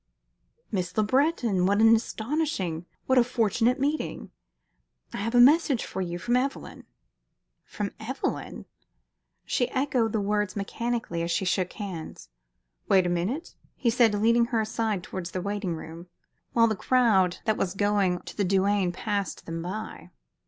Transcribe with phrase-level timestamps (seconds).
[0.71, 1.67] "Miss Le Breton!
[1.67, 4.31] What an astonishing, what a fortunate meeting!
[5.13, 6.85] I have a message for you from Evelyn."
[7.65, 8.65] "From Evelyn?"
[9.45, 12.29] She echoed the words mechanically as she shook hands.
[12.89, 16.07] "Wait a moment," he said, leading her aside towards the waiting room,
[16.53, 20.09] while the crowd that was going to the douane passed them by.